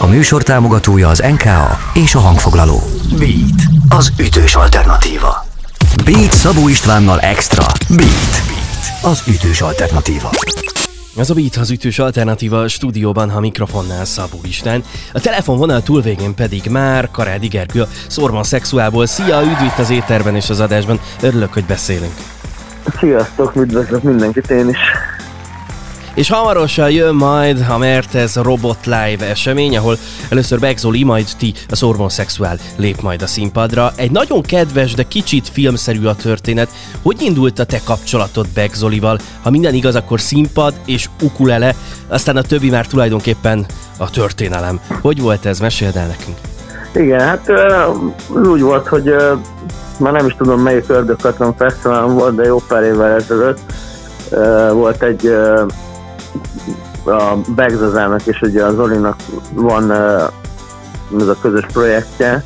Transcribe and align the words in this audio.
A 0.00 0.06
műsor 0.06 0.42
támogatója 0.42 1.08
az 1.08 1.18
NKA 1.18 1.78
és 1.94 2.14
a 2.14 2.18
hangfoglaló. 2.18 2.82
Beat, 3.18 3.62
az 3.88 4.12
ütős 4.20 4.54
alternatíva. 4.54 5.46
Beat 6.04 6.32
Szabó 6.32 6.68
Istvánnal 6.68 7.20
Extra. 7.20 7.64
Beat, 7.88 8.42
Beat 8.46 9.02
az 9.02 9.22
ütős 9.28 9.60
alternatíva. 9.60 10.30
Ez 11.16 11.30
a 11.30 11.34
Beat 11.34 11.56
az 11.56 11.70
ütős 11.70 11.98
alternatíva 11.98 12.60
a 12.60 12.68
stúdióban, 12.68 13.30
ha 13.30 13.40
mikrofonnál 13.40 14.04
Szabó 14.04 14.38
István. 14.42 14.82
A 15.12 15.20
telefonvonal 15.20 15.82
túlvégén 15.82 16.34
pedig 16.34 16.62
már 16.70 17.10
Karádi 17.10 17.46
Gergő, 17.46 17.82
a 17.82 17.88
Szorban 18.08 18.42
Szexuálból. 18.42 19.06
Szia, 19.06 19.42
üdv 19.42 19.62
itt 19.62 19.78
az 19.78 19.90
éterben 19.90 20.36
és 20.36 20.50
az 20.50 20.60
adásban. 20.60 21.00
Örülök, 21.20 21.52
hogy 21.52 21.64
beszélünk. 21.64 22.12
Sziasztok, 22.98 23.56
üdvözlök 23.56 24.02
mindenkit 24.02 24.50
én 24.50 24.68
is. 24.68 24.78
És 26.18 26.30
hamarosan 26.30 26.90
jön 26.90 27.14
majd 27.14 27.66
a 27.68 27.78
Mertez 27.78 28.36
Robot 28.36 28.84
Live 28.84 29.26
esemény, 29.28 29.76
ahol 29.76 29.96
először 30.30 30.58
Begzoli, 30.58 31.04
majd 31.04 31.26
ti, 31.38 31.54
a 31.70 31.76
Szorban 31.76 32.08
Szexuál 32.08 32.58
lép 32.76 33.00
majd 33.00 33.22
a 33.22 33.26
színpadra. 33.26 33.92
Egy 33.96 34.10
nagyon 34.10 34.42
kedves, 34.42 34.94
de 34.94 35.02
kicsit 35.02 35.48
filmszerű 35.48 36.06
a 36.06 36.14
történet. 36.14 36.68
Hogy 37.02 37.22
indult 37.22 37.58
a 37.58 37.64
te 37.64 37.80
kapcsolatod 37.84 38.46
Begzolival? 38.54 39.18
Ha 39.42 39.50
minden 39.50 39.74
igaz, 39.74 39.94
akkor 39.94 40.20
színpad 40.20 40.74
és 40.84 41.08
ukulele, 41.22 41.74
aztán 42.08 42.36
a 42.36 42.42
többi 42.42 42.70
már 42.70 42.86
tulajdonképpen 42.86 43.66
a 43.96 44.10
történelem. 44.10 44.80
Hogy 45.00 45.20
volt 45.20 45.46
ez? 45.46 45.60
Meséld 45.60 45.96
el 45.96 46.06
nekünk. 46.06 46.36
Igen, 46.94 47.20
hát 47.20 47.50
úgy 48.46 48.60
volt, 48.60 48.86
hogy 48.86 49.14
már 49.98 50.12
nem 50.12 50.26
is 50.26 50.34
tudom 50.38 50.60
melyik 50.60 50.88
ördögkatlan 50.88 51.54
fesztivál 51.56 52.06
volt, 52.06 52.34
de 52.34 52.44
jó 52.44 52.58
pár 52.68 52.82
évvel 52.82 53.14
ezelőtt 53.14 53.60
volt 54.72 55.02
egy 55.02 55.30
a 57.04 57.36
Begzazának 57.54 58.26
és 58.26 58.40
ugye 58.40 58.64
az 58.64 58.74
Zolinak 58.74 59.16
van 59.52 59.90
ez 61.20 61.28
a 61.28 61.36
közös 61.42 61.64
projektje, 61.72 62.42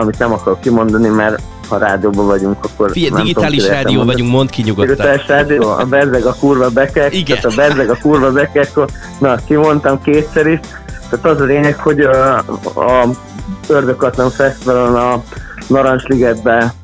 amit 0.00 0.18
nem 0.18 0.32
akarok 0.32 0.60
kimondani, 0.60 1.08
mert 1.08 1.42
ha 1.68 1.78
rádióban 1.78 2.26
vagyunk, 2.26 2.64
akkor... 2.64 2.90
Fie, 2.90 3.10
digitális 3.10 3.62
tudom, 3.62 3.76
rádió 3.76 3.96
mondani. 3.96 4.12
vagyunk, 4.12 4.30
mondd 4.36 4.50
ki 4.50 4.62
nyugodtan. 4.62 4.94
Digitális 4.94 5.26
rádió, 5.26 5.68
a 5.68 5.84
bezzeg 5.84 6.24
a 6.24 6.34
kurva 6.40 6.68
bekek, 6.70 7.14
Igen. 7.14 7.24
tehát 7.40 7.44
a 7.44 7.62
bezzeg 7.62 7.90
a 7.90 7.96
kurva 8.02 8.32
bekek, 8.32 8.70
na, 9.18 9.34
kimondtam 9.34 10.02
kétszer 10.02 10.46
is. 10.46 10.60
Tehát 11.10 11.26
az 11.26 11.40
a 11.40 11.44
lényeg, 11.44 11.76
hogy 11.76 12.00
a, 12.00 12.36
a 12.74 13.08
Ördökatlan 13.68 14.30
Fesztiválon 14.30 14.94
a 14.94 15.22
Narancsligetbe 15.66 16.74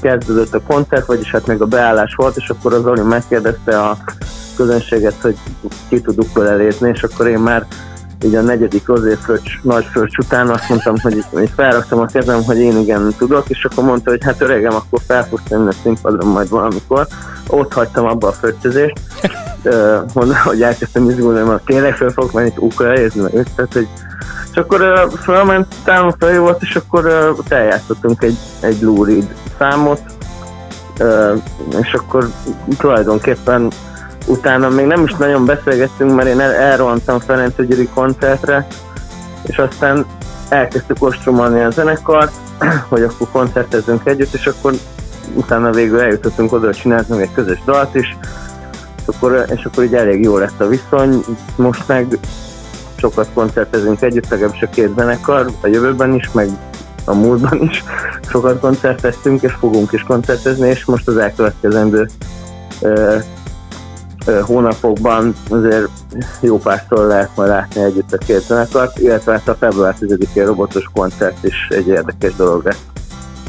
kezdődött 0.00 0.54
a 0.54 0.60
koncert, 0.66 1.06
vagyis 1.06 1.30
hát 1.30 1.46
még 1.46 1.60
a 1.60 1.66
beállás 1.66 2.14
volt, 2.14 2.36
és 2.36 2.48
akkor 2.48 2.72
az 2.72 2.82
Zoli 2.82 3.02
megkérdezte 3.02 3.80
a 3.80 3.96
közönséget, 4.60 5.14
hogy 5.22 5.36
ki 5.88 6.00
tud 6.00 6.18
ukulelézni, 6.18 6.88
és 6.88 7.02
akkor 7.02 7.26
én 7.26 7.38
már 7.38 7.66
így 8.24 8.34
a 8.34 8.40
negyedik 8.40 8.86
rozéfröcs, 8.86 9.62
nagy 9.62 9.84
fröcs 9.84 10.18
után 10.18 10.48
azt 10.48 10.68
mondtam, 10.68 10.98
hogy, 11.02 11.24
hogy 11.30 11.50
felraktam 11.56 12.00
a 12.00 12.06
kezem, 12.06 12.44
hogy 12.44 12.58
én 12.58 12.78
igen 12.78 13.14
tudok, 13.18 13.48
és 13.48 13.64
akkor 13.64 13.84
mondta, 13.84 14.10
hogy 14.10 14.24
hát 14.24 14.40
öregem, 14.40 14.74
akkor 14.74 15.00
fel 15.06 15.26
fogsz 15.26 15.42
tenni 15.48 15.68
a 15.68 15.72
színpadra 15.82 16.24
majd 16.24 16.48
valamikor. 16.48 17.06
Ott 17.46 17.72
hagytam 17.72 18.06
abba 18.06 18.28
a 18.28 18.32
fröccsözést, 18.32 19.00
mondom, 20.14 20.36
hogy 20.44 20.62
elkezdtem 20.62 21.08
izgulni, 21.08 21.40
mert 21.40 21.64
tényleg 21.64 21.96
fel 21.96 22.10
fogok 22.10 22.32
menni 22.32 22.52
ukulelézni, 22.56 23.20
meg 23.20 23.46
tehát, 23.54 23.72
hogy 23.72 23.88
és 24.50 24.56
akkor 24.56 24.80
uh, 24.80 26.12
felé 26.18 26.36
volt, 26.36 26.62
és 26.62 26.76
akkor 26.76 27.06
uh, 27.06 27.44
eljátszottunk 27.48 28.22
egy, 28.22 28.36
egy 28.60 28.80
Lou 28.80 29.06
számot, 29.58 30.02
uh, 31.00 31.42
és 31.82 31.92
akkor 31.92 32.30
tulajdonképpen 32.78 33.70
utána 34.30 34.68
még 34.68 34.86
nem 34.86 35.04
is 35.04 35.14
nagyon 35.14 35.44
beszélgettünk, 35.44 36.14
mert 36.14 36.28
én 36.28 36.40
el, 36.40 36.54
elrohantam 36.54 37.18
Ferenc 37.18 37.54
Gyuri 37.56 37.88
koncertre, 37.94 38.66
és 39.42 39.58
aztán 39.58 40.06
elkezdtük 40.48 41.02
ostromolni 41.02 41.60
a 41.60 41.70
zenekart, 41.70 42.32
hogy 42.90 43.02
akkor 43.02 43.28
koncertezzünk 43.32 44.06
együtt, 44.06 44.34
és 44.34 44.46
akkor 44.46 44.72
utána 45.34 45.70
végül 45.70 46.00
eljutottunk 46.00 46.52
oda, 46.52 46.66
hogy 46.66 46.76
csináltunk 46.76 47.20
egy 47.20 47.32
közös 47.34 47.58
dalt 47.64 47.94
is, 47.94 48.16
és 48.96 49.14
akkor, 49.14 49.44
és 49.54 49.64
akkor 49.64 49.84
így 49.84 49.94
elég 49.94 50.22
jó 50.22 50.36
lett 50.36 50.60
a 50.60 50.68
viszony. 50.68 51.24
Most 51.56 51.88
meg 51.88 52.18
sokat 52.96 53.28
koncertezünk 53.34 54.02
együtt, 54.02 54.28
legalábbis 54.28 54.62
a 54.62 54.70
két 54.70 54.90
zenekar, 54.96 55.50
a 55.60 55.66
jövőben 55.66 56.14
is, 56.14 56.30
meg 56.32 56.48
a 57.04 57.14
múltban 57.14 57.62
is 57.62 57.84
sokat 58.28 58.60
koncerteztünk, 58.60 59.42
és 59.42 59.52
fogunk 59.52 59.92
is 59.92 60.02
koncertezni, 60.02 60.68
és 60.68 60.84
most 60.84 61.08
az 61.08 61.16
elkövetkezendő 61.16 62.08
hónapokban 64.42 65.34
azért 65.48 65.88
jó 66.40 66.58
párszor 66.58 67.06
lehet 67.06 67.30
majd 67.36 67.48
látni 67.48 67.82
együtt 67.82 68.12
a 68.12 68.18
két 68.18 68.40
zenekart, 68.40 68.98
illetve 68.98 69.32
hát 69.32 69.48
a 69.48 69.54
február 69.54 69.96
10-én 70.00 70.44
robotos 70.44 70.84
koncert 70.92 71.44
is 71.44 71.68
egy 71.68 71.86
érdekes 71.86 72.34
dolog 72.36 72.64
lesz. 72.64 72.80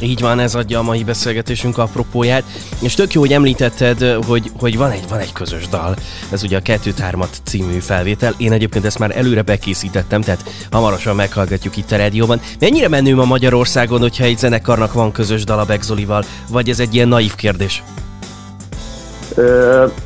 Így 0.02 0.22
van, 0.22 0.40
ez 0.40 0.56
adja 0.56 0.80
a 0.80 0.82
mai 0.82 1.04
beszélgetésünk 1.04 1.78
apropóját. 1.78 2.44
És 2.80 2.94
tök 2.94 3.14
jó, 3.14 3.22
hogy 3.22 3.34
említetted, 3.34 4.02
hogy, 4.28 4.52
hogy 4.60 4.78
van, 4.78 4.92
egy, 4.92 5.04
van 5.10 5.20
egy 5.20 5.34
közös 5.34 5.68
dal. 5.68 5.96
Ez 6.32 6.44
ugye 6.44 6.58
a 6.58 6.62
2 6.62 6.94
3 7.00 7.22
című 7.44 7.80
felvétel. 7.80 8.34
Én 8.38 8.52
egyébként 8.52 8.86
ezt 8.86 9.00
már 9.00 9.18
előre 9.18 9.42
bekészítettem, 9.42 10.22
tehát 10.22 10.44
hamarosan 10.72 11.16
meghallgatjuk 11.16 11.78
itt 11.78 11.92
a 11.92 11.96
rádióban. 11.96 12.42
Mennyire 12.60 12.88
menő 12.88 13.16
ma 13.16 13.26
Magyarországon, 13.26 14.00
hogyha 14.00 14.24
egy 14.24 14.38
zenekarnak 14.38 14.94
van 14.94 15.12
közös 15.12 15.44
dal 15.44 15.60
a 15.60 15.66
Begzolival, 15.66 16.24
vagy 16.50 16.70
ez 16.70 16.80
egy 16.80 16.96
ilyen 16.96 17.08
naív 17.08 17.36
kérdés? 17.36 17.84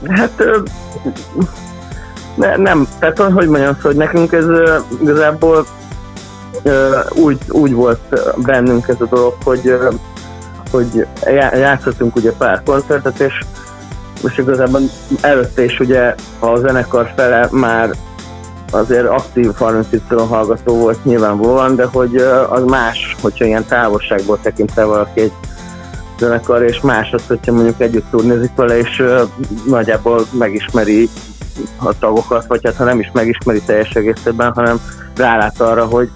Hát 0.09 0.43
ne, 2.35 2.55
nem, 2.55 2.87
tehát 2.99 3.17
hogy 3.17 3.47
mondjam, 3.47 3.75
szóval, 3.75 3.91
hogy 3.91 3.95
nekünk 3.95 4.31
ez 4.31 4.45
ö, 4.45 4.77
igazából 5.01 5.65
úgy, 7.09 7.37
úgy 7.49 7.73
volt 7.73 7.99
bennünk 8.37 8.87
ez 8.87 8.95
a 8.99 9.05
dolog, 9.05 9.33
hogy, 9.43 9.75
hogy 10.71 11.07
játszottunk 11.53 12.15
ugye 12.15 12.31
pár 12.31 12.61
koncertet, 12.65 13.19
és 13.19 13.33
most 14.21 14.37
igazából 14.37 14.81
előtte 15.21 15.63
is 15.63 15.79
ugye 15.79 16.15
a 16.39 16.57
zenekar 16.57 17.13
fele 17.15 17.47
már 17.51 17.89
azért 18.71 19.07
aktív 19.07 19.53
30 19.55 19.87
hallgató 20.29 20.77
volt 20.77 21.05
nyilvánvalóan, 21.05 21.75
de 21.75 21.85
hogy 21.85 22.15
az 22.49 22.63
más, 22.63 23.15
hogyha 23.21 23.45
ilyen 23.45 23.65
távolságból 23.65 24.39
tekintve 24.41 24.83
valaki 24.83 25.21
egy 25.21 25.33
zenekar, 26.19 26.63
és 26.63 26.81
más 26.81 27.11
az, 27.11 27.27
hogyha 27.27 27.51
mondjuk 27.51 27.81
együtt 27.81 28.09
turnézik 28.09 28.55
vele, 28.55 28.77
és 28.77 29.03
nagyjából 29.65 30.25
megismeri 30.31 31.09
a 31.77 31.97
tagokat, 31.99 32.45
vagy 32.47 32.61
hát 32.63 32.75
ha 32.75 32.83
nem 32.83 32.99
is 32.99 33.09
megismeri 33.13 33.61
teljes 33.61 33.91
egészében, 33.91 34.51
hanem 34.53 34.79
rálát 35.15 35.61
arra, 35.61 35.85
hogy, 35.85 36.09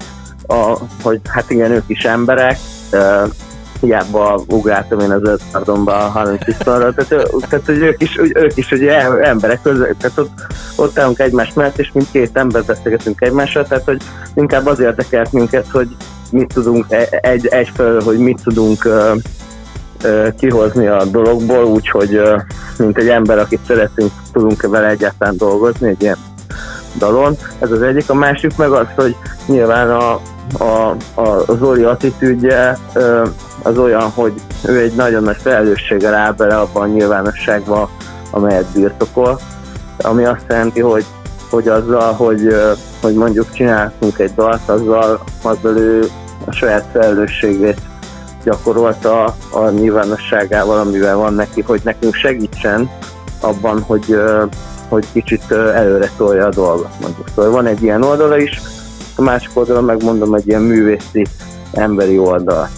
a, 0.47 0.77
hogy 1.01 1.19
hát 1.23 1.49
igen, 1.49 1.71
ők 1.71 1.83
is 1.88 2.03
emberek, 2.03 2.57
uh, 2.91 3.29
hiába 3.81 4.43
ugráltam 4.47 4.99
én 4.99 5.11
az 5.11 5.21
öt 5.23 5.41
pardonba 5.51 6.05
a 6.05 6.09
30 6.09 6.43
pisztonra, 6.43 6.93
tehát, 6.93 7.29
tehát 7.49 7.65
hogy 7.65 7.77
ők 7.77 8.01
is, 8.01 8.17
ők 8.33 8.57
is 8.57 8.71
ugye 8.71 9.21
emberek 9.21 9.61
között, 9.61 9.99
tehát 9.99 10.17
ott, 10.17 10.45
ott 10.75 10.99
állunk 10.99 11.19
egymás 11.19 11.53
mellett, 11.53 11.79
és 11.79 11.91
mindkét 11.93 12.38
ember 12.38 12.63
beszélgetünk 12.63 13.21
egymással, 13.21 13.65
tehát 13.67 13.83
hogy 13.83 14.01
inkább 14.33 14.65
az 14.65 14.79
érdekelt 14.79 15.31
minket, 15.31 15.67
hogy 15.71 15.88
mit 16.31 16.53
tudunk 16.53 16.85
e, 16.89 17.07
egy, 17.21 17.47
egyfelől, 17.47 18.01
hogy 18.01 18.17
mit 18.17 18.41
tudunk 18.43 18.88
kihozni 20.37 20.87
a 20.87 21.05
dologból, 21.05 21.63
úgyhogy 21.63 22.21
mint 22.77 22.97
egy 22.97 23.07
ember, 23.07 23.37
akit 23.37 23.59
szeretünk, 23.67 24.11
tudunk-e 24.31 24.67
vele 24.67 24.87
egyáltalán 24.87 25.37
dolgozni 25.37 25.87
egy 25.87 26.01
ilyen 26.01 26.17
dalon. 26.97 27.37
Ez 27.59 27.71
az 27.71 27.81
egyik. 27.81 28.09
A 28.09 28.13
másik 28.13 28.57
meg 28.57 28.71
az, 28.71 28.88
hogy 28.95 29.15
nyilván 29.45 29.89
a, 29.89 30.19
a, 30.57 30.95
a 31.15 31.55
Zoli 31.57 31.83
attitűdje 31.83 32.77
az 33.63 33.77
olyan, 33.77 34.09
hogy 34.09 34.33
ő 34.67 34.79
egy 34.79 34.95
nagyon 34.95 35.23
nagy 35.23 35.38
felelősséggel 35.41 36.13
áll 36.13 36.31
bele 36.31 36.57
abban 36.57 36.83
a 36.83 36.93
nyilvánosságban, 36.93 37.89
amelyet 38.31 38.71
birtokol, 38.73 39.39
ami 39.97 40.23
azt 40.23 40.45
jelenti, 40.47 40.79
hogy, 40.79 41.05
hogy 41.49 41.67
azzal, 41.67 42.13
hogy, 42.13 42.55
hogy 43.01 43.13
mondjuk 43.13 43.53
csináltunk 43.53 44.19
egy 44.19 44.33
dalt, 44.35 44.69
azzal, 44.69 45.24
azzal 45.41 45.77
ő 45.77 46.09
a 46.45 46.51
saját 46.51 46.85
felelősségét 46.91 47.79
gyakorolta 48.44 49.24
a 49.51 49.69
nyilvánosságával, 49.69 50.80
amivel 50.80 51.15
van 51.15 51.33
neki, 51.33 51.62
hogy 51.62 51.81
nekünk 51.83 52.13
segítsen 52.13 52.89
abban, 53.41 53.81
hogy, 53.81 54.15
hogy 54.88 55.06
kicsit 55.12 55.51
előre 55.51 56.12
tolja 56.18 56.45
a 56.45 56.50
dolgot. 56.50 56.91
Szóval 57.36 57.51
van 57.51 57.65
egy 57.65 57.83
ilyen 57.83 58.03
oldala 58.03 58.38
is, 58.38 58.62
a 59.15 59.21
másik 59.21 59.50
oldalon 59.53 59.83
megmondom 59.83 60.33
egy 60.33 60.47
ilyen 60.47 60.62
művészi 60.62 61.25
emberi 61.74 62.18
oldal. 62.18 62.69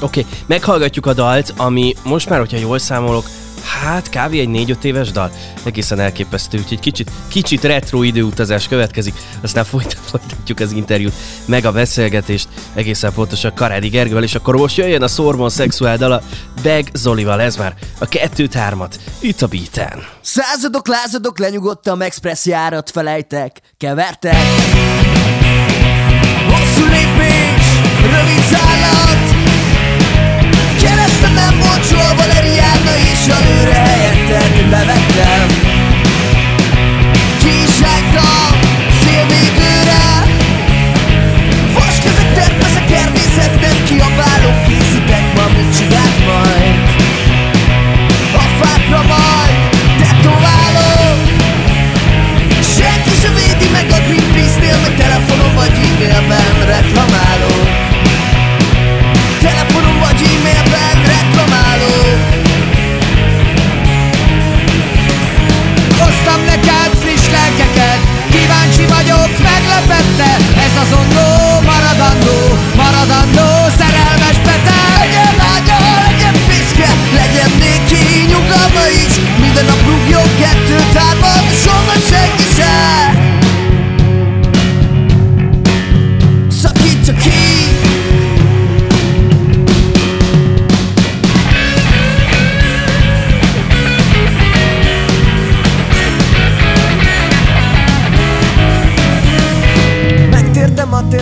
Oké, 0.00 0.20
okay, 0.20 0.32
meghallgatjuk 0.46 1.06
a 1.06 1.12
dalt, 1.12 1.52
ami 1.56 1.94
most 2.04 2.28
már, 2.28 2.38
hogyha 2.38 2.58
jól 2.58 2.78
számolok, 2.78 3.24
Hát 3.66 4.08
kb. 4.08 4.32
egy 4.32 4.48
4-5 4.80 4.82
éves 4.82 5.10
dal. 5.10 5.30
Egészen 5.64 6.00
elképesztő, 6.00 6.58
úgyhogy 6.58 6.80
kicsit, 6.80 7.10
kicsit 7.28 7.64
retro 7.64 8.02
időutazás 8.02 8.68
következik, 8.68 9.14
aztán 9.42 9.64
folytatjuk 10.10 10.60
az 10.60 10.72
interjút, 10.72 11.14
meg 11.44 11.64
a 11.64 11.72
beszélgetést 11.72 12.48
egészen 12.74 13.12
pontosan 13.12 13.54
Karádi 13.54 13.88
Gergővel, 13.88 14.22
és 14.22 14.34
akkor 14.34 14.56
most 14.56 14.76
jöjjön 14.76 15.02
a 15.02 15.08
Szormon 15.08 15.50
szexuál 15.50 15.96
dala 15.96 16.22
Beg 16.62 16.88
Zolival, 16.92 17.40
ez 17.40 17.56
már 17.56 17.74
a 17.98 18.06
kettőt 18.06 18.54
hármat, 18.54 18.98
itt 19.20 19.42
a 19.42 19.46
beaten. 19.46 20.04
Századok, 20.20 20.88
lázadok, 20.88 21.38
lenyugodtam, 21.38 22.02
express 22.02 22.46
járat 22.46 22.90
felejtek, 22.90 23.60
kevertek. 23.78 24.36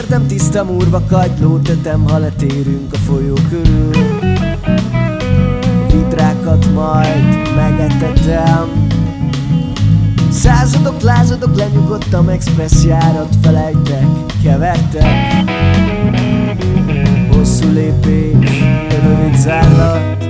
Térdem, 0.04 0.26
tiszta 0.26 0.64
múrva 0.64 1.02
kagylót 1.08 1.62
tetem, 1.62 2.04
ha 2.08 2.18
letérünk 2.18 2.92
a 2.92 2.96
folyó 2.96 3.34
körül. 3.50 3.90
Vidrákat 5.86 6.72
majd 6.72 7.54
megetetem. 7.56 8.86
Századok, 10.30 11.00
lázadok, 11.00 11.56
lenyugodtam, 11.56 12.28
express 12.28 12.84
járat 12.84 13.34
felejtek, 13.42 14.06
kevertek. 14.42 15.06
Hosszú 17.30 17.72
lépés, 17.72 18.62
rövid 19.02 19.36
zárlat. 19.36 20.24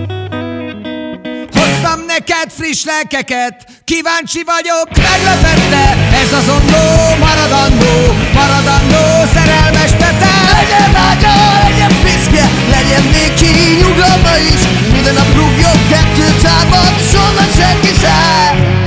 Hoztam 1.52 2.00
neked 2.06 2.50
friss 2.50 2.84
lelkeket 2.84 3.73
Kíváncsi 3.84 4.42
vagyok, 4.44 4.88
meglepette 5.10 5.84
Ez 6.22 6.32
azonnó, 6.32 6.84
maradandó, 7.24 7.94
maradandó 8.34 9.04
Szerelmes 9.34 9.92
beteg 9.92 10.44
Legyen 10.52 10.92
lágya, 10.92 11.34
legyen 11.62 11.92
piszke 12.02 12.44
Legyen 12.70 13.04
néki, 13.12 13.52
nyugalma 13.80 14.36
is. 14.52 14.60
Minden 14.92 15.14
nap 15.14 15.34
rúgjon 15.34 15.78
kettőt, 15.88 16.42
hármat 16.46 16.94
És 16.98 17.14
onnan 17.14 17.50
senki 17.56 17.92
se 18.00 18.83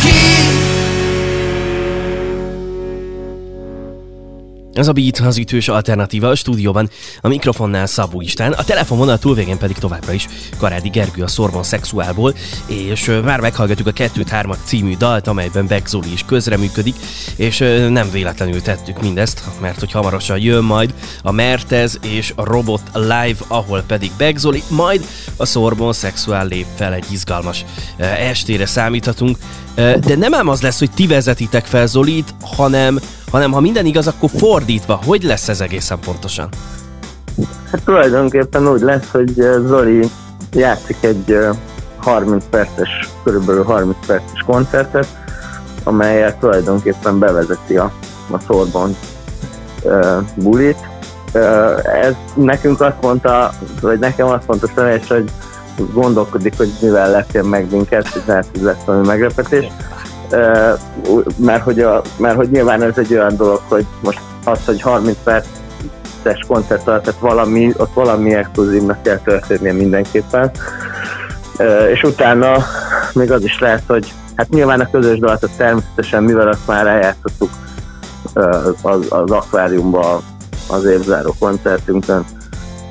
keep 0.00 0.77
Ez 4.78 4.88
a 4.88 4.92
Beat 4.92 5.18
az 5.18 5.38
ütős 5.38 5.68
alternatíva 5.68 6.28
a 6.28 6.34
stúdióban, 6.34 6.90
a 7.20 7.28
mikrofonnál 7.28 7.86
Szabó 7.86 8.20
Istán, 8.20 8.52
a 8.52 8.64
telefonvonal 8.64 9.18
túlvégén 9.18 9.58
pedig 9.58 9.76
továbbra 9.76 10.12
is 10.12 10.28
Karádi 10.58 10.88
Gergő 10.88 11.22
a 11.22 11.28
Szorban 11.28 11.62
Szexuálból, 11.62 12.34
és 12.66 13.10
már 13.24 13.40
meghallgatjuk 13.40 13.86
a 13.86 13.92
2-3 13.92 14.56
című 14.64 14.96
dalt, 14.96 15.26
amelyben 15.26 15.66
Beck 15.66 15.86
Zoli 15.86 16.12
is 16.12 16.24
közreműködik, 16.26 16.94
és 17.36 17.58
nem 17.88 18.10
véletlenül 18.10 18.62
tettük 18.62 19.00
mindezt, 19.00 19.42
mert 19.60 19.78
hogy 19.78 19.92
hamarosan 19.92 20.38
jön 20.38 20.64
majd 20.64 20.94
a 21.22 21.30
Mertez 21.30 21.98
és 22.02 22.32
a 22.36 22.44
Robot 22.44 22.82
Live, 22.94 23.38
ahol 23.48 23.82
pedig 23.86 24.10
Beck 24.18 24.36
Zoli, 24.36 24.62
majd 24.68 25.06
a 25.36 25.46
Szorban 25.46 25.92
Szexuál 25.92 26.46
lép 26.46 26.66
fel 26.76 26.92
egy 26.92 27.06
izgalmas 27.10 27.64
estére 27.98 28.66
számíthatunk, 28.66 29.38
de 29.74 30.16
nem 30.16 30.34
ám 30.34 30.48
az 30.48 30.60
lesz, 30.60 30.78
hogy 30.78 30.90
ti 30.90 31.06
vezetitek 31.06 31.66
fel 31.66 31.86
Zolit, 31.86 32.34
hanem 32.40 33.00
hanem 33.30 33.52
ha 33.52 33.60
minden 33.60 33.86
igaz, 33.86 34.06
akkor 34.06 34.30
fordítva. 34.30 35.00
Hogy 35.04 35.22
lesz 35.22 35.48
ez 35.48 35.60
egészen 35.60 35.98
pontosan? 36.04 36.48
Hát 37.70 37.82
tulajdonképpen 37.84 38.68
úgy 38.68 38.80
lesz, 38.80 39.10
hogy 39.10 39.40
eh, 39.40 39.54
Zoli 39.66 40.08
játszik 40.52 40.96
egy 41.00 41.32
eh, 41.32 41.50
30 41.98 42.44
perces, 42.50 42.88
körülbelül 43.24 43.64
30 43.64 43.96
perces 44.06 44.40
koncertet, 44.46 45.06
amelyet 45.84 46.38
tulajdonképpen 46.38 47.18
bevezeti 47.18 47.76
a, 47.76 47.92
a 48.30 48.38
Sorbon 48.38 48.96
uh, 49.82 50.22
bulit. 50.34 50.76
Ez 52.02 52.14
nekünk 52.34 52.80
azt 52.80 53.00
mondta, 53.00 53.52
vagy 53.80 53.98
nekem 53.98 54.26
azt 54.26 54.46
mondta 54.46 54.70
személyes, 54.74 55.08
hogy 55.08 55.30
gondolkodik, 55.92 56.56
hogy 56.56 56.70
mivel 56.80 57.10
lepjen 57.10 57.44
meg 57.44 57.70
minket, 57.70 58.08
hogy 58.08 58.22
lehet, 58.26 58.46
hogy 58.52 58.60
lesz 58.62 58.84
valami 58.84 59.06
meglepetés. 59.06 59.66
Mert, 61.36 61.62
hogy 61.62 61.80
a, 61.80 62.02
mert 62.16 62.36
hogy 62.36 62.50
nyilván 62.50 62.82
ez 62.82 62.98
egy 62.98 63.12
olyan 63.12 63.36
dolog, 63.36 63.60
hogy 63.68 63.86
most 64.02 64.20
az, 64.44 64.58
hogy 64.64 64.80
30 64.80 65.16
perces 65.24 66.44
koncert 66.46 66.88
alatt, 66.88 67.02
tehát 67.02 67.20
valami, 67.20 67.72
ott 67.76 67.94
valami 67.94 68.34
exkluzívnak 68.34 69.02
kell 69.02 69.18
történnie 69.18 69.72
mindenképpen. 69.72 70.50
És 71.92 72.02
utána 72.02 72.56
még 73.12 73.32
az 73.32 73.44
is 73.44 73.58
lehet, 73.58 73.82
hogy 73.86 74.12
hát 74.36 74.48
nyilván 74.48 74.80
a 74.80 74.90
közös 74.90 75.18
dalat 75.18 75.42
az 75.42 75.50
természetesen, 75.56 76.22
mivel 76.22 76.48
azt 76.48 76.66
már 76.66 76.86
eljátszottuk 76.86 77.50
az, 78.82 79.06
az 79.08 79.30
akváriumban 79.30 80.20
az 80.68 80.84
évzáró 80.84 81.34
koncertünkön, 81.38 82.24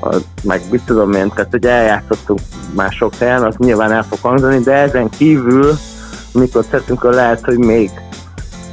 az, 0.00 0.24
meg 0.42 0.62
mit 0.70 0.82
tudom 0.86 1.12
én, 1.12 1.32
tehát 1.34 1.50
hogy 1.50 1.66
eljátszottunk 1.66 2.40
már 2.74 2.92
sok 2.92 3.14
helyen, 3.14 3.42
az 3.42 3.54
nyilván 3.56 3.92
el 3.92 4.02
fog 4.02 4.18
hangzani, 4.22 4.58
de 4.58 4.72
ezen 4.72 5.08
kívül 5.08 5.78
mikor 6.38 6.62
koncertünkön 6.62 7.12
lehet, 7.12 7.44
hogy 7.44 7.58
még 7.58 7.90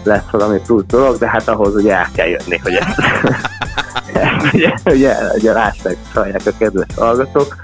lesz 0.04 0.30
valami 0.32 0.60
plusz 0.66 0.86
dolog, 0.88 1.18
de 1.18 1.30
hát 1.30 1.48
ahhoz 1.48 1.76
ugye 1.76 1.96
el 1.96 2.08
kell 2.16 2.28
jönni, 2.28 2.58
hogy 2.64 2.74
ezt, 2.74 3.00
ugye, 4.54 4.74
ugye, 4.86 5.16
ugye 5.36 5.54
lássák, 5.54 5.98
hallják 6.14 6.42
a 6.46 6.52
kedves 6.58 6.88
hallgatók. 6.98 7.56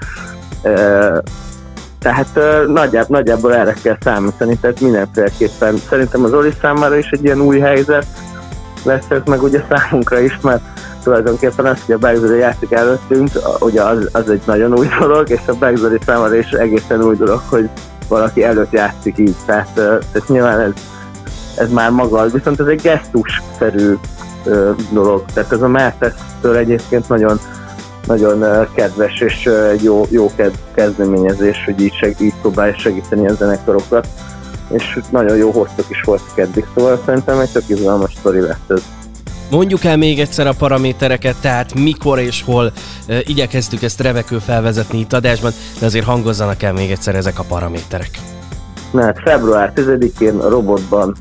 Tehát 1.98 2.34
nagyjából, 2.66 3.16
nagyjából 3.16 3.54
erre 3.54 3.74
kell 3.82 3.96
számítani, 4.00 4.58
tehát 4.60 4.80
mindenféleképpen 4.80 5.76
szerintem 5.88 6.24
az 6.24 6.32
Oli 6.32 6.52
számára 6.60 6.96
is 6.96 7.08
egy 7.10 7.24
ilyen 7.24 7.40
új 7.40 7.58
helyzet 7.58 8.06
lesz 8.84 9.04
ez, 9.08 9.20
meg 9.24 9.42
ugye 9.42 9.64
számunkra 9.70 10.20
is, 10.20 10.38
mert 10.42 10.62
tulajdonképpen 11.02 11.66
az, 11.66 11.78
hogy 11.86 11.94
a 11.94 11.98
Backzori 11.98 12.38
játszik 12.38 12.72
előttünk, 12.72 13.30
ugye 13.60 13.82
az, 13.82 14.08
az 14.12 14.30
egy 14.30 14.42
nagyon 14.44 14.78
új 14.78 14.88
dolog, 14.98 15.30
és 15.30 15.40
a 15.46 15.54
Backzori 15.54 15.98
számára 16.06 16.34
is 16.34 16.50
egészen 16.50 17.02
új 17.02 17.16
dolog, 17.16 17.42
hogy 17.48 17.68
valaki 18.08 18.44
előtt 18.44 18.72
játszik 18.72 19.18
így, 19.18 19.36
tehát, 19.46 19.72
tehát 19.74 20.28
nyilván 20.28 20.60
ez, 20.60 20.72
ez 21.56 21.70
már 21.70 21.90
maga, 21.90 22.26
viszont 22.26 22.60
ez 22.60 22.66
egy 22.66 22.80
gesztusszerű 22.80 23.94
dolog, 24.92 25.24
tehát 25.34 25.52
ez 25.52 25.62
a 25.62 25.68
Mertesz-től 25.68 26.56
egyébként 26.56 27.08
nagyon, 27.08 27.40
nagyon 28.06 28.66
kedves 28.74 29.20
és 29.20 29.50
jó, 29.80 30.06
jó 30.10 30.30
kezdeményezés, 30.74 31.64
hogy 31.64 31.80
így, 31.80 31.94
seg, 31.94 32.16
így 32.20 32.34
próbálja 32.40 32.74
segíteni 32.78 33.28
a 33.28 33.34
zenekarokat. 33.34 34.06
és 34.70 34.98
nagyon 35.10 35.36
jó 35.36 35.50
hostok 35.50 35.84
is 35.88 36.02
voltak 36.04 36.38
eddig, 36.38 36.66
szóval 36.74 37.02
szerintem 37.04 37.38
egy 37.38 37.52
tök 37.52 37.68
izgalmas 37.68 38.14
sztori 38.18 38.40
lesz 38.40 38.68
ez. 38.68 38.82
Mondjuk 39.52 39.84
el 39.84 39.96
még 39.96 40.20
egyszer 40.20 40.46
a 40.46 40.52
paramétereket, 40.58 41.36
tehát 41.40 41.74
mikor 41.74 42.18
és 42.18 42.42
hol 42.42 42.72
e, 43.06 43.18
igyekeztük 43.24 43.82
ezt 43.82 44.00
revekül 44.00 44.40
felvezetni 44.40 44.98
itt 44.98 45.12
adásban, 45.12 45.52
de 45.78 45.86
azért 45.86 46.04
hangozzanak 46.04 46.62
el 46.62 46.72
még 46.72 46.90
egyszer 46.90 47.14
ezek 47.14 47.38
a 47.38 47.44
paraméterek. 47.48 48.10
Na 48.90 49.02
hát 49.02 49.18
február 49.24 49.72
10-én 49.76 50.36
a 50.36 50.48
Robotban 50.48 51.16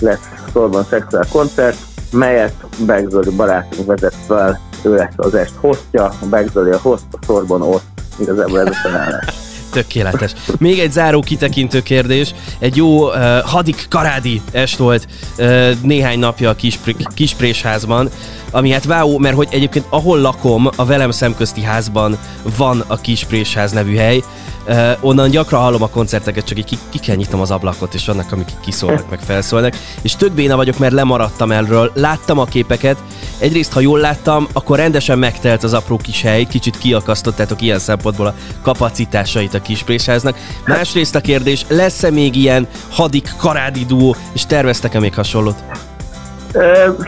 lesz 0.00 0.28
szorban 0.52 0.84
szexuál 0.84 1.26
koncert, 1.30 1.78
melyet 2.12 2.54
Begzoli 2.86 3.30
barátunk 3.30 3.86
vezet 3.86 4.16
fel, 4.26 4.60
ő 4.82 4.94
lesz 4.94 5.14
az 5.16 5.34
est 5.34 5.54
hostja, 5.60 6.04
a 6.04 6.26
Begzoli 6.30 6.70
a 6.70 6.78
host, 6.82 7.04
a 7.10 7.18
szorban 7.26 7.62
ott, 7.62 7.84
igazából 8.18 8.60
ez 8.60 8.66
a. 8.66 9.46
Tökéletes. 9.70 10.32
Még 10.58 10.78
egy 10.78 10.92
záró 10.92 11.20
kitekintő 11.20 11.82
kérdés. 11.82 12.34
Egy 12.58 12.76
jó 12.76 13.08
uh, 13.08 13.38
hadik 13.38 13.86
karádi 13.90 14.40
est 14.52 14.76
volt 14.76 15.06
uh, 15.38 15.70
néhány 15.82 16.18
napja 16.18 16.50
a 16.50 16.54
Kispr- 16.54 17.14
Kisprésházban, 17.14 18.10
ami 18.50 18.70
hát 18.70 18.84
wow, 18.84 19.18
mert 19.18 19.34
hogy 19.34 19.48
egyébként 19.50 19.86
ahol 19.88 20.20
lakom, 20.20 20.68
a 20.76 20.84
velem 20.84 21.10
szemközti 21.10 21.62
házban 21.62 22.18
van 22.56 22.84
a 22.86 22.96
Kisprésház 22.96 23.72
nevű 23.72 23.96
hely, 23.96 24.22
Uh, 24.70 24.90
onnan 25.00 25.30
gyakran 25.30 25.60
hallom 25.60 25.82
a 25.82 25.88
koncerteket, 25.88 26.44
csak 26.44 26.58
így 26.58 26.64
ki, 26.64 26.78
ki 26.88 26.98
kell 26.98 27.16
nyitnom 27.16 27.40
az 27.40 27.50
ablakot, 27.50 27.94
és 27.94 28.06
vannak, 28.06 28.32
amik 28.32 28.48
kiszólnak, 28.60 29.10
meg 29.10 29.18
felszólnak. 29.18 29.74
És 30.02 30.16
tök 30.16 30.32
béna 30.32 30.56
vagyok, 30.56 30.78
mert 30.78 30.92
lemaradtam 30.92 31.52
erről. 31.52 31.90
Láttam 31.94 32.38
a 32.38 32.44
képeket. 32.44 32.96
Egyrészt, 33.38 33.72
ha 33.72 33.80
jól 33.80 33.98
láttam, 33.98 34.46
akkor 34.52 34.76
rendesen 34.76 35.18
megtelt 35.18 35.62
az 35.62 35.72
apró 35.72 35.96
kis 35.96 36.22
hely, 36.22 36.44
kicsit 36.44 36.78
kiakasztottátok 36.78 37.62
ilyen 37.62 37.78
szempontból 37.78 38.26
a 38.26 38.34
kapacitásait 38.62 39.54
a 39.54 39.62
kisprésháznak. 39.62 40.36
Másrészt 40.66 41.14
a 41.14 41.20
kérdés, 41.20 41.64
lesz-e 41.68 42.10
még 42.10 42.36
ilyen 42.36 42.66
hadik 42.90 43.32
karádi 43.36 43.84
duó, 43.84 44.16
és 44.32 44.46
terveztek-e 44.46 45.00
még 45.00 45.14
hasonlót? 45.14 45.64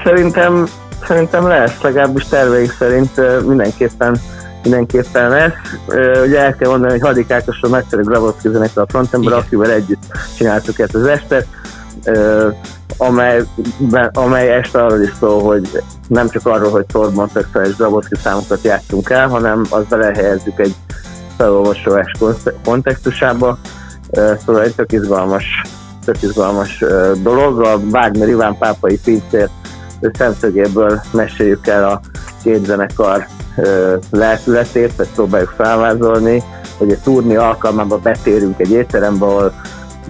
Szerintem, 0.05 0.69
szerintem 1.11 1.47
lesz, 1.47 1.81
legalábbis 1.81 2.25
terveik 2.25 2.73
szerint 2.73 3.45
mindenképpen 3.47 4.17
mindenképpen 4.63 5.31
lesz. 5.31 5.53
Ugye 6.27 6.41
el 6.41 6.57
kell 6.57 6.69
mondani, 6.71 6.91
hogy 6.91 7.01
Hadik 7.01 7.31
Ákosról 7.31 7.71
nagyszerű 7.71 8.03
Gravoszki 8.03 8.49
zenekar 8.49 8.83
a 8.83 8.87
frontember, 8.89 9.33
akivel 9.33 9.71
együtt 9.71 10.03
csináltuk 10.37 10.79
ezt 10.79 10.95
az 10.95 11.07
estet, 11.07 11.47
amely, 12.97 13.43
amely 14.13 14.51
este 14.51 14.85
arról 14.85 15.01
is 15.01 15.13
szól, 15.19 15.43
hogy 15.43 15.83
nem 16.09 16.29
csak 16.29 16.47
arról, 16.47 16.71
hogy 16.71 16.87
Torban 16.87 17.29
szexuális 17.33 17.77
Gravoszki 17.77 18.17
számokat 18.23 18.63
játszunk 18.63 19.11
el, 19.11 19.29
hanem 19.29 19.65
azt 19.71 19.89
belehelyezzük 19.89 20.59
egy 20.59 20.75
felolvasóes 21.37 22.13
kontextusába. 22.65 23.59
Szóval 24.47 24.63
egy 24.63 24.75
tök 24.75 24.93
izgalmas, 24.93 25.45
tök 26.05 26.23
izgalmas 26.23 26.85
dolog. 27.23 27.61
A 27.61 27.77
Wagner 27.77 28.29
Iván 28.29 28.59
pápai 28.59 29.01
pincér 29.05 29.49
szemszögéből 30.13 31.01
meséljük 31.13 31.67
el 31.67 31.89
a 31.89 32.01
két 32.43 32.65
zenekar 32.65 33.27
lelkületét, 34.11 35.01
ezt 35.01 35.11
próbáljuk 35.15 35.53
felvázolni, 35.57 36.43
hogy 36.79 36.91
egy 36.91 36.99
turni 36.99 37.37
alkalmában 37.37 38.01
betérünk 38.03 38.61
egy 38.61 38.71
étterembe, 38.71 39.25
ahol 39.25 39.53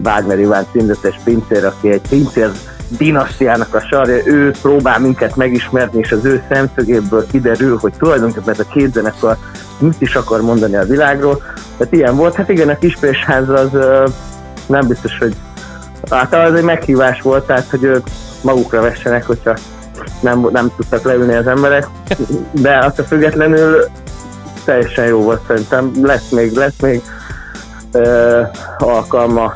Wagner 0.04 0.38
Iván 0.38 0.66
címzetes 0.72 1.20
pincér, 1.24 1.64
aki 1.64 1.90
egy 1.90 2.02
pincér 2.08 2.50
dinasztiának 2.88 3.74
a 3.74 3.80
sarja, 3.80 4.26
ő 4.26 4.50
próbál 4.62 5.00
minket 5.00 5.36
megismerni, 5.36 5.98
és 5.98 6.12
az 6.12 6.24
ő 6.24 6.42
szemszögéből 6.48 7.26
kiderül, 7.26 7.78
hogy 7.78 7.92
tulajdonképpen 7.98 8.52
ez 8.52 8.58
a 8.58 8.72
két 8.72 8.92
zenekar 8.92 9.36
mit 9.78 10.00
is 10.00 10.14
akar 10.14 10.40
mondani 10.40 10.76
a 10.76 10.84
világról. 10.84 11.42
Tehát 11.76 11.92
ilyen 11.92 12.16
volt. 12.16 12.34
Hát 12.34 12.48
igen, 12.48 12.68
a 12.68 12.78
Kispésház 12.78 13.48
az 13.48 13.68
nem 14.66 14.86
biztos, 14.86 15.18
hogy 15.18 15.34
általában 16.08 16.52
ez 16.52 16.58
egy 16.58 16.64
meghívás 16.64 17.22
volt, 17.22 17.46
tehát 17.46 17.70
hogy 17.70 17.82
ők 17.82 18.06
magukra 18.42 18.80
vessenek, 18.80 19.26
hogyha 19.26 19.54
nem, 20.20 20.48
nem 20.52 20.72
tudtak 20.76 21.02
leülni 21.02 21.34
az 21.34 21.46
emberek, 21.46 21.86
de 22.52 22.76
attól 22.76 23.04
függetlenül 23.04 23.84
teljesen 24.64 25.06
jó 25.06 25.22
volt 25.22 25.40
szerintem. 25.46 25.92
Lesz 26.02 26.30
még, 26.30 26.52
lesz 26.52 26.80
még 26.80 27.02
ö, 27.92 28.42
alkalma 28.78 29.52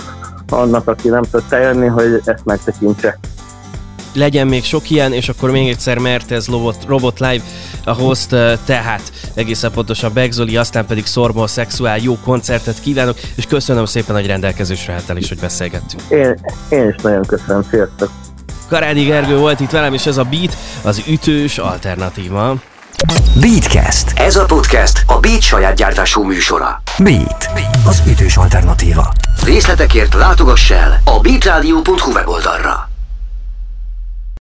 annak, 0.48 0.88
aki 0.88 1.08
nem 1.08 1.22
tud 1.22 1.42
eljönni, 1.48 1.86
hogy 1.86 2.20
ezt 2.24 2.44
megtekintse 2.44 3.18
legyen 4.14 4.46
még 4.46 4.64
sok 4.64 4.90
ilyen, 4.90 5.12
és 5.12 5.28
akkor 5.28 5.50
még 5.50 5.68
egyszer 5.68 5.98
mert 5.98 6.30
ez 6.30 6.48
Robot, 6.48 6.76
Robot 6.86 7.20
Live 7.20 7.44
a 7.84 7.92
host, 7.92 8.28
tehát 8.64 9.12
egészen 9.34 9.70
pontosan 9.72 10.10
Begzoli, 10.14 10.56
aztán 10.56 10.86
pedig 10.86 11.06
Szormol 11.06 11.46
Szexuál, 11.46 11.98
jó 11.98 12.18
koncertet 12.24 12.80
kívánok, 12.80 13.16
és 13.34 13.46
köszönöm 13.46 13.84
szépen, 13.84 14.14
hogy 14.14 14.26
rendelkezésre 14.26 14.92
álltál 14.92 15.16
is, 15.16 15.28
hogy 15.28 15.38
beszélgettünk. 15.38 16.02
Én, 16.08 16.38
én 16.68 16.88
is 16.88 17.02
nagyon 17.02 17.22
köszönöm, 17.26 17.62
sziasztok! 17.70 18.10
Karádi 18.74 19.04
Gergő 19.04 19.36
volt 19.36 19.60
itt 19.60 19.70
velem, 19.70 19.94
és 19.94 20.06
ez 20.06 20.16
a 20.16 20.22
Beat 20.22 20.56
az 20.82 21.02
ütős 21.08 21.58
alternatíva. 21.58 22.54
Beatcast. 23.40 24.12
Ez 24.14 24.36
a 24.36 24.44
podcast 24.44 25.02
a 25.06 25.20
Beat 25.20 25.40
saját 25.40 25.74
gyártású 25.74 26.22
műsora. 26.22 26.82
Beat. 26.98 27.50
Az 27.86 28.02
ütős 28.06 28.36
alternatíva. 28.36 29.12
Részletekért 29.44 30.14
látogass 30.14 30.70
el 30.70 31.00
a 31.04 31.20
beatradio.hu 31.20 32.12
weboldalra. 32.12 32.93